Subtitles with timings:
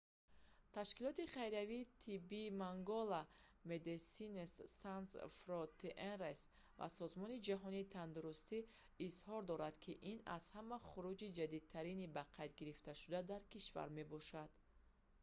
[0.75, 3.21] ташкилоти хайриявии тиббии мангола
[3.69, 6.39] medecines sans frontieres
[6.79, 8.59] ва созмони ҷаҳонии тандурустӣ
[9.07, 14.49] изҳор доранд ки ин аз ҳама хурӯҷи ҷиддитарини бақайдгирифташуда дар кишвар мебошад